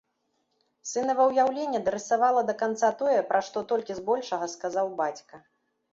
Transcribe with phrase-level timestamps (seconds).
[0.91, 5.35] Сынава ўяўленне дарысавала да канца тое, пра што толькі збольшага сказаў бацька.